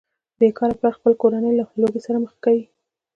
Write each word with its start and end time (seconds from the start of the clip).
بې 0.39 0.47
کاره 0.57 0.75
پلار 0.79 0.93
خپله 0.97 1.15
کورنۍ 1.21 1.53
له 1.59 1.65
لوږې 1.81 2.01
سره 2.05 2.17
مخ 2.23 2.33
کوي 2.43 2.63